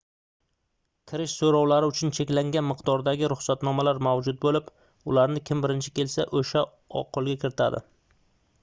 kirish 1.09 1.35
soʻrovlari 1.41 1.89
uchun 1.93 2.13
cheklangan 2.19 2.65
miqdordagi 2.69 3.29
ruxsatnomalar 3.35 4.01
mavjud 4.09 4.41
boʻlib 4.47 4.73
ularni 5.13 5.45
kim 5.51 5.63
birinchi 5.67 5.95
kelsa 6.01 6.29
oʻsha 6.43 6.67
qoʻlga 6.97 7.39
kiritadi 7.47 7.87